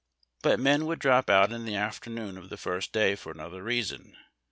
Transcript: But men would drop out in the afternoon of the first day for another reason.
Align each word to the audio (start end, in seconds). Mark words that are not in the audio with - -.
But 0.41 0.59
men 0.59 0.87
would 0.87 0.97
drop 0.97 1.29
out 1.29 1.51
in 1.51 1.63
the 1.63 1.75
afternoon 1.75 2.35
of 2.35 2.49
the 2.49 2.57
first 2.57 2.91
day 2.91 3.13
for 3.13 3.31
another 3.31 3.61
reason. 3.61 4.17